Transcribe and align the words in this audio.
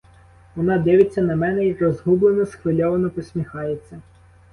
Вона 0.55 0.77
дивиться 0.77 1.21
на 1.21 1.35
мене 1.35 1.65
й 1.65 1.73
розгублено, 1.73 2.45
схвильовано 2.45 3.09
посміхається. 3.09 4.01